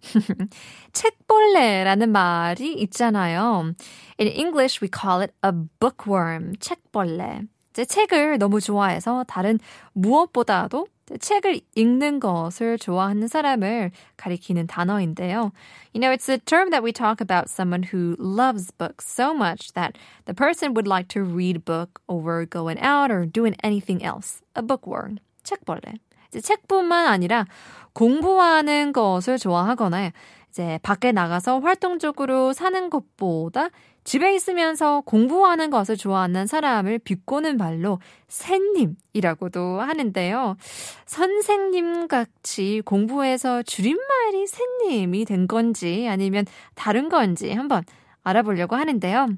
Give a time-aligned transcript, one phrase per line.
[0.93, 3.73] 책벌레라는 말이 있잖아요.
[4.19, 6.55] In English, we call it a bookworm.
[6.59, 7.43] 책벌레.
[7.71, 9.59] 이제 책을 너무 좋아해서 다른
[9.93, 10.87] 무엇보다도
[11.19, 15.51] 책을 읽는 것을 좋아하는 사람을 가리키는 단어인데요.
[15.93, 19.73] You know, it's a term that we talk about someone who loves books so much
[19.73, 24.03] that the person would like to read a book over going out or doing anything
[24.03, 24.41] else.
[24.55, 25.19] A bookworm.
[25.43, 25.99] 책벌레.
[26.28, 27.46] 이제 책뿐만 아니라
[27.92, 30.12] 공부하는 것을 좋아하거나
[30.50, 33.68] 이제 밖에 나가서 활동적으로 사는 것보다
[34.04, 40.56] 집에 있으면서 공부하는 것을 좋아하는 사람을 비꼬는 말로 새님이라고도 하는데요.
[41.04, 47.84] 선생님 같이 공부해서 줄임말이 새님이 된 건지 아니면 다른 건지 한번
[48.22, 49.28] 알아보려고 하는데요.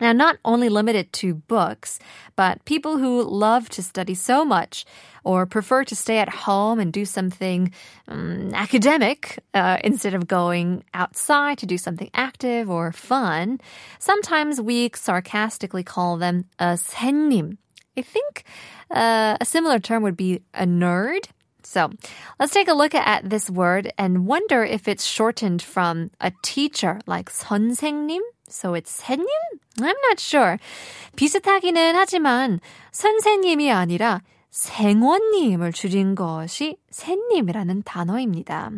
[0.00, 1.98] Now, not only limited to books,
[2.34, 4.84] but people who love to study so much
[5.22, 7.72] or prefer to stay at home and do something
[8.08, 13.60] um, academic uh, instead of going outside to do something active or fun,
[13.98, 17.56] sometimes we sarcastically call them a 새님.
[17.96, 18.44] I think
[18.90, 21.30] uh, a similar term would be a nerd.
[21.62, 21.90] So
[22.38, 27.00] let's take a look at this word and wonder if it's shortened from a teacher
[27.06, 28.20] like 선생님.
[28.49, 29.27] So it's 새님?
[29.79, 30.57] I'm not sure.
[31.15, 32.59] 비슷하기는 하지만
[32.91, 38.71] 선생님이 아니라 생원님을 줄인 것이 새님이라는 단어입니다.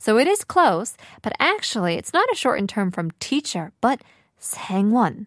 [0.00, 4.00] So it is close, but actually it's not a shortened term from teacher, but
[4.38, 5.26] 생원.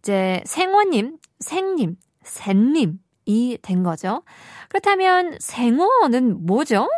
[0.00, 4.22] 이제 생원님, 생님, 새님이 된 거죠.
[4.68, 6.88] 그렇다면 생원은 뭐죠?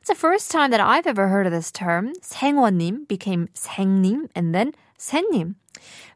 [0.00, 2.12] It's the first time that I've ever heard of this term.
[2.22, 5.54] 생원님 became 생님 and then 새님.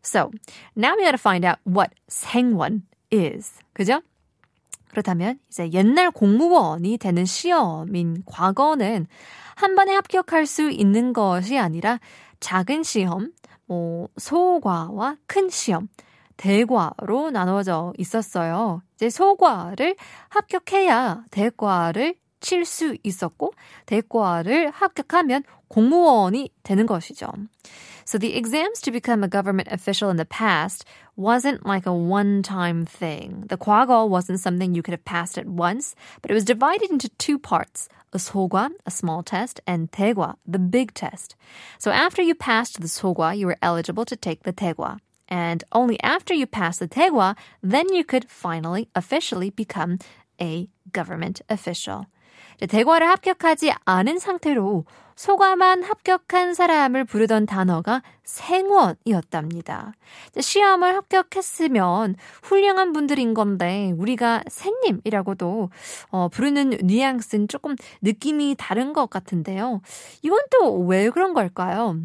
[0.02, 0.30] So
[0.76, 3.58] now we got to find out what 생원 is.
[3.72, 4.02] 그죠?
[4.90, 9.06] 그렇다면 이제 옛날 공무원이 되는 시험인 과거는
[9.56, 11.98] 한 번에 합격할 수 있는 것이 아니라
[12.40, 13.32] 작은 시험,
[13.66, 15.88] 뭐 소과와 큰 시험,
[16.36, 18.82] 대과로 나눠져 있었어요.
[18.94, 19.96] 이제 소과를
[20.28, 23.53] 합격해야 대과를 칠 수 있었고
[23.85, 27.27] 대과를 합격하면 공무원이 되는 것이죠.
[28.05, 30.83] So the exams to become a government official in the past
[31.15, 33.45] wasn't like a one-time thing.
[33.49, 37.09] The 과거 wasn't something you could have passed at once, but it was divided into
[37.19, 37.87] two parts.
[38.11, 41.35] A 소과, a small test, and 대과, the big test.
[41.77, 44.97] So after you passed the 소과, you were eligible to take the 대과.
[45.27, 49.99] And only after you passed the 대과, then you could finally officially become
[50.41, 52.07] a government official.
[52.68, 54.84] 대과를 합격하지 않은 상태로
[55.16, 59.92] 소과만 합격한 사람을 부르던 단어가 생원이었답니다.
[60.40, 65.70] 시험을 합격했으면 훌륭한 분들인 건데 우리가 새님이라고도
[66.10, 69.80] 어, 부르는 뉘앙스는 조금 느낌이 다른 것 같은데요.
[70.22, 72.00] 이건 또 왜 그런 걸까요?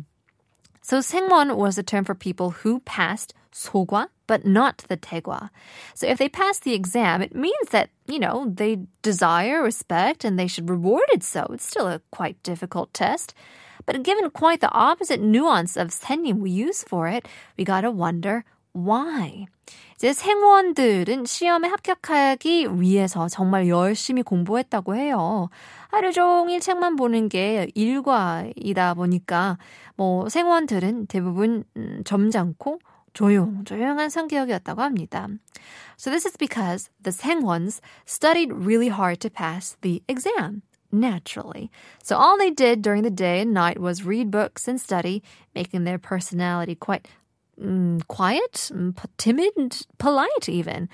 [0.84, 5.50] So 생원 was a term for people who passed 소과, but not the 대과.
[5.96, 10.38] So if they pass the exam, it means that, you know, they desire respect and
[10.38, 11.50] they should reward it so.
[11.50, 13.34] It's still a quite difficult test.
[13.88, 18.46] But given quite the opposite nuance of 새님 we use for it, we gotta wonder
[18.72, 19.48] why.
[19.96, 25.50] 이제 생원들은 시험에 합격하기 위해서 정말 열심히 공부했다고 해요.
[25.90, 29.58] 하루 종일 책만 보는 게 일과이다 보니까
[29.98, 32.80] 뭐 생원들은 대부분 음, 점잖고
[33.20, 35.28] 조용, 조용한 성기역이었다고 합니다.
[35.98, 40.62] So this is because the Sangwons studied really hard to pass the exam.
[40.90, 41.70] Naturally.
[42.02, 45.22] So all they did during the day and night was read books and study,
[45.54, 47.10] making their personality quite
[47.62, 50.88] um, quiet, mm, timid, polite even.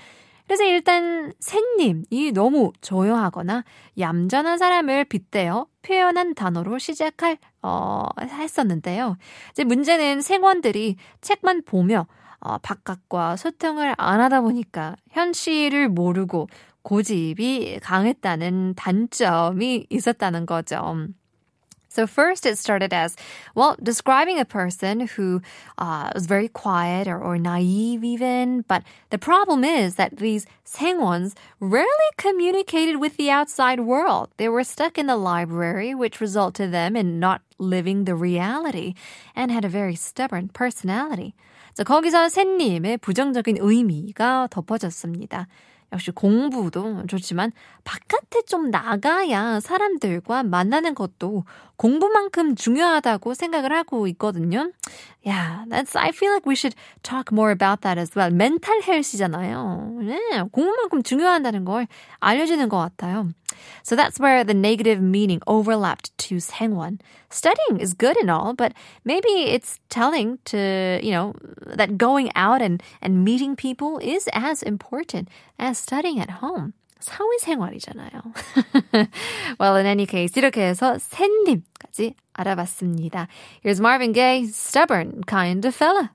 [0.48, 3.64] 그래서 일단 샌님이 너무 조용하거나
[3.98, 9.16] 얌전한 사람을 빗대어 표현한 단어로 시작할 어 했었는데요.
[9.50, 12.06] 이제 문제는 생원들이 책만 보며
[12.38, 16.46] 어, 바깥과 소통을 안 하다 보니까 현실을 모르고
[16.82, 21.08] 고집이 강했다는 단점이 있었다는 거죠.
[21.95, 23.17] So first it started as,
[23.53, 25.41] well, describing a person who
[25.77, 28.63] uh, was very quiet or, or naive even.
[28.65, 34.29] But the problem is that these 생원s rarely communicated with the outside world.
[34.37, 38.93] They were stuck in the library, which resulted them in not living the reality
[39.35, 41.35] and had a very stubborn personality.
[41.75, 45.47] 자, 거기서 샌님의 부정적인 의미가 덮어졌습니다.
[45.92, 47.52] 역시 공부도 좋지만
[47.84, 51.44] 바깥에 좀 나가야 사람들과 만나는 것도
[51.76, 54.72] 공부만큼 중요하다고 생각을 하고 있거든요.
[55.24, 58.30] Yeah, that's, I feel like we should talk more about that as well.
[58.30, 59.98] 멘탈 헬스잖아요.
[60.02, 60.18] 네,
[60.50, 61.86] 공부만큼 중요하다는 걸
[62.20, 63.28] 알려주는 것 같아요.
[63.83, 66.99] So that's where the negative meaning overlapped to 생원.
[67.29, 68.73] Studying is good and all, but
[69.03, 71.33] maybe it's telling to, you know,
[71.65, 75.29] that going out and, and meeting people is as important
[75.59, 76.73] as studying at home.
[77.01, 78.21] 사회생활이잖아요.
[79.59, 83.27] well, in any case, 이렇게 해서 샌님까지 알아봤습니다.
[83.63, 86.11] Here's Marvin Gaye, Stubborn Kind of Fella.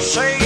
[0.00, 0.37] Say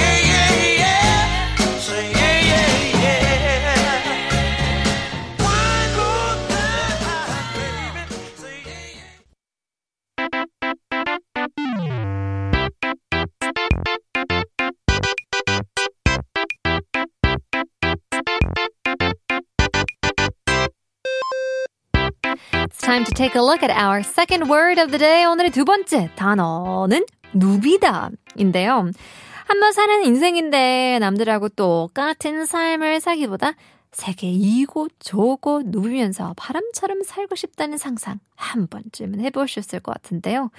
[22.74, 25.26] It's time to take a look at our second word of the day.
[25.26, 28.92] 오늘의 두 번째 단어는 누비다인데요.
[29.46, 33.54] 한 번 사는 인생인데 남들하고 똑같은 삶을 살기보다
[33.92, 40.50] 세계 이곳 저곳 누비면서 바람처럼 살고 싶다는 상상 한 번쯤은 해보셨을 것 같은데요.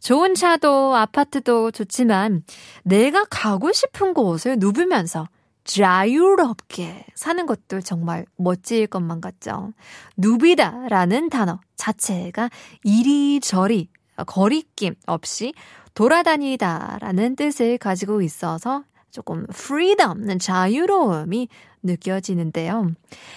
[0.00, 2.42] 좋은 차도 아파트도 좋지만
[2.82, 5.28] 내가 가고 싶은 곳을 누비면서
[5.64, 9.72] 자유롭게 사는 것도 정말 멋질 것만 같죠.
[10.16, 12.50] 누비다라는 단어 자체가
[12.84, 13.88] 이리저리
[14.26, 15.54] 거리낌 없이
[15.94, 21.48] 돌아다니다라는 뜻을 가지고 있어서 조금 freedom, 자유로움이
[21.82, 22.94] 느껴지는데요.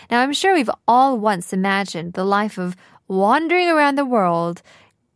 [0.10, 2.76] Now I'm sure we've all once imagined the life of
[3.10, 4.62] wandering around the world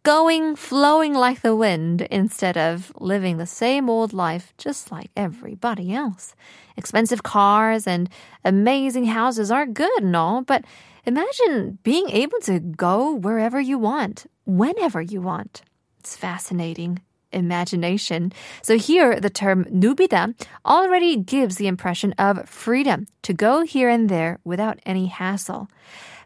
[0.04, 5.94] going, flowing like the wind instead of living the same old life just like everybody
[5.94, 6.36] else.
[6.78, 8.10] Expensive cars and
[8.46, 10.63] amazing houses are good and all, but
[11.06, 15.62] imagine being able to go wherever you want, whenever you want.
[16.00, 18.31] It's fascinating imagination.
[18.62, 20.34] So here, the term nubida
[20.66, 25.69] already gives the impression of freedom to go here and there without any hassle.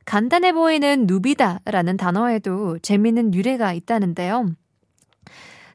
[0.05, 4.47] 간단해 보이는 누비다라는 단어에도 재미있는 유래가 있다는데요.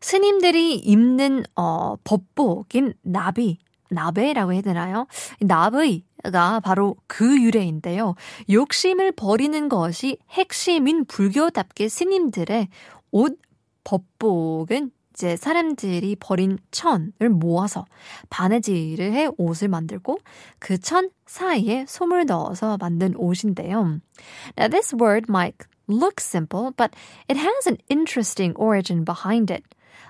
[0.00, 3.58] 스님들이 입는 어, 법복인 나비,
[3.90, 5.06] 나베라고 해야 되나요?
[5.40, 8.14] 나베가 바로 그 유래인데요.
[8.50, 12.69] 욕심을 버리는 것이 핵심인 불교답게 스님들의
[13.10, 13.38] 옷
[13.84, 17.85] 법복은 이제 사람들이 버린 천을 모아서
[18.29, 20.17] 바느질을 해 옷을 만들고
[20.59, 24.01] 그 천 사이에 솜을 넣어서 만든 옷인데요.
[24.57, 25.55] Now this word might
[25.88, 26.95] look simple, but
[27.29, 29.63] it has an interesting origin behind it.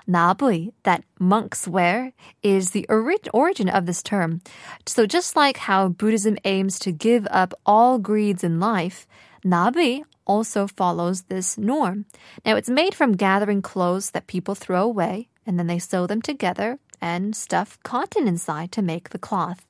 [0.08, 2.12] 나부이, that monks wear,
[2.42, 4.40] is the ori- origin of this term.
[4.86, 9.06] So just like how Buddhism aims to give up all greeds in life,
[9.44, 12.06] 나비 also follows this norm.
[12.44, 16.22] Now, it's made from gathering clothes that people throw away, and then they sew them
[16.22, 19.66] together and stuff cotton inside to make the cloth.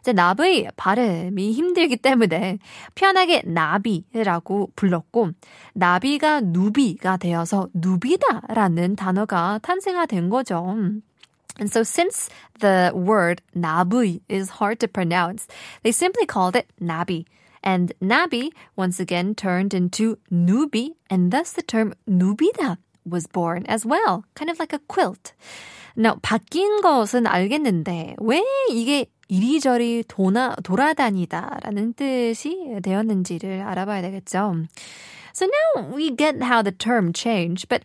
[0.00, 2.58] 이제 나비 발음이 힘들기 때문에
[2.94, 5.32] 편하게 나비라고 불렀고
[5.74, 10.74] 나비가 누비가 되어서 누비다라는 단어가 탄생화 된 거죠.
[11.58, 15.46] And so since the word 나비 is hard to pronounce,
[15.82, 17.26] they simply called it 나비.
[17.64, 23.84] And 나비 once again turned into 누비, and thus the term 누비다 was born as
[23.84, 25.32] well, kind of like a quilt.
[25.96, 34.66] Now, 바뀐 것은 알겠는데 왜 이게 이리저리 도나, 돌아다니다라는 뜻이 되었는지를 알아봐야 되겠죠.
[35.32, 37.82] So now we get how the term changed, but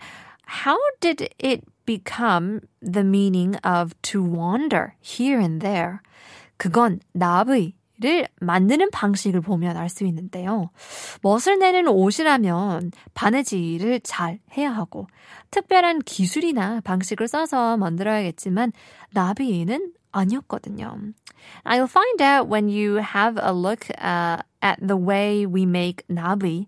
[0.63, 6.01] how did it become the meaning of to wander here and there?
[6.57, 10.69] 그건 나의 를 만드는 방식을 보면 알 수 있는데요.
[11.21, 15.07] 멋을 내는 옷이라면 바느질을 잘 해야 하고
[15.51, 18.73] 특별한 기술이나 방식을 써서 만들어야겠지만
[19.11, 21.13] 나비는 아니었거든요.
[21.63, 26.65] I'll find out when you have a look uh, at the way we make nabi.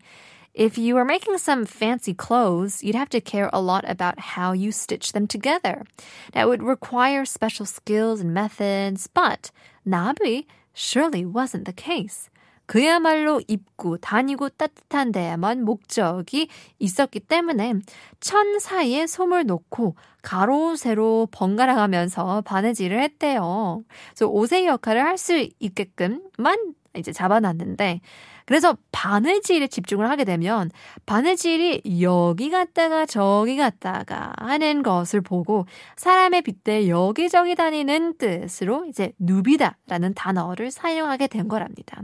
[0.54, 4.54] If you are making some fancy clothes, you'd have to care a lot about how
[4.54, 5.84] you stitch them together.
[6.32, 9.52] That would require special skills and methods, but
[9.86, 10.46] nabi
[10.77, 12.31] surely wasn't the case.
[12.67, 16.49] 그야말로 입고 다니고 따뜻한 데에만 목적이
[16.79, 17.75] 있었기 때문에
[18.21, 23.83] 천 사이에 솜을 놓고 가로 세로 번갈아 가면서 바느질을 했대요.
[24.11, 28.01] 그래서 옷의 역할을 할 수 있게끔만 이제 잡아놨는데
[28.45, 30.71] 그래서 바느질에 집중을 하게 되면
[31.07, 40.15] 바느질이 여기 갔다가 저기 갔다가 하는 것을 보고 사람의 빗대 여기저기 다니는 뜻으로 이제 누비다라는
[40.15, 42.03] 단어를 사용하게 된 거랍니다.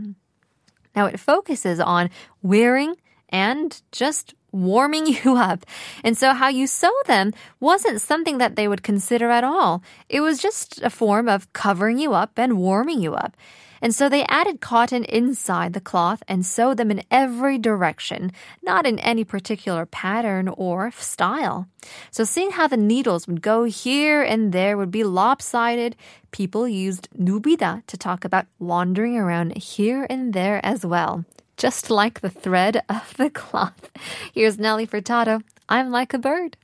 [0.96, 2.08] Now it focuses on
[2.42, 2.96] wearing
[3.32, 5.64] and just warming you up.
[6.02, 9.82] And so how you sew them wasn't something that they would consider at all.
[10.08, 13.36] It was just a form of covering you up and warming you up.
[13.80, 18.32] And so they added cotton inside the cloth and sewed them in every direction,
[18.62, 21.68] not in any particular pattern or style.
[22.10, 25.96] So seeing how the needles would go here and there would be lopsided,
[26.30, 31.24] people used nubida to talk about wandering around here and there as well.
[31.56, 33.90] Just like the thread of the cloth.
[34.32, 35.42] Here's Nelly Furtado.
[35.68, 36.56] I'm like a bird.